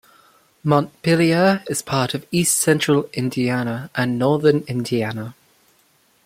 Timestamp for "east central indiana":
2.31-3.91